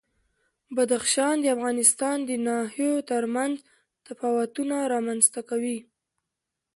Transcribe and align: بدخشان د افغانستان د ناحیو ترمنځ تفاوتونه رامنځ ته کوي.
بدخشان 0.75 1.35
د 1.41 1.45
افغانستان 1.55 2.17
د 2.29 2.31
ناحیو 2.47 2.93
ترمنځ 3.09 3.53
تفاوتونه 4.07 4.75
رامنځ 4.93 5.23
ته 5.33 5.41
کوي. 5.49 5.77